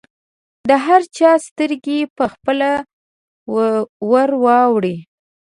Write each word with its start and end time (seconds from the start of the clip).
د 0.69 0.71
هر 0.85 1.01
چا 1.17 1.31
سترګې 1.47 1.99
به 2.05 2.09
پخپله 2.17 2.71
ورواوړي. 4.11 4.95